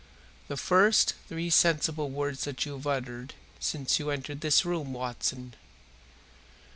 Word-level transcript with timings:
"The 0.47 0.57
first 0.57 1.13
three 1.29 1.51
sensible 1.51 2.09
words 2.09 2.45
that 2.45 2.65
you 2.65 2.73
have 2.73 2.87
uttered 2.87 3.35
since 3.59 3.99
you 3.99 4.09
entered 4.09 4.41
this 4.41 4.65
room, 4.65 4.93
Watson. 4.93 5.53